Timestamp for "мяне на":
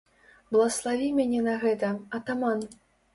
1.17-1.53